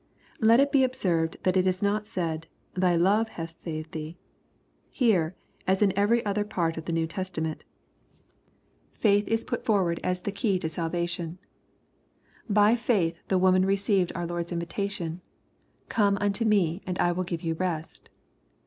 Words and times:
]Let 0.39 0.59
it 0.59 0.71
be 0.71 0.83
observed 0.83 1.37
that 1.43 1.55
it 1.55 1.67
is 1.67 1.83
not 1.83 2.07
said," 2.07 2.47
thy 2.73 2.95
love 2.95 3.29
hath 3.37 3.61
saved 3.61 3.91
thee." 3.91 4.17
Here, 4.89 5.35
as 5.67 5.83
in 5.83 5.93
every 5.95 6.25
other 6.25 6.43
part 6.43 6.75
of 6.75 6.85
the 6.85 6.91
New 6.91 7.05
Testament, 7.05 7.63
faith 8.93 9.27
is 9.27 9.43
put 9.45 9.63
forward 9.63 9.99
as 10.03 10.21
the 10.21 10.31
key 10.31 10.57
to 10.57 10.69
salva 10.69 11.01
LUKE, 11.01 11.09
CHAP, 11.09 11.17
vni, 11.23 11.29
i43 11.29 11.29
lion. 11.35 11.39
By 12.49 12.75
faith, 12.75 13.19
the 13.27 13.37
woman 13.37 13.63
received 13.63 14.11
our 14.15 14.25
Lord*s 14.25 14.51
invitation," 14.51 15.21
come 15.87 16.17
untx) 16.17 16.47
me 16.47 16.81
and 16.87 16.97
I 16.97 17.11
will 17.11 17.23
give 17.23 17.43
you 17.43 17.53
rest." 17.53 18.09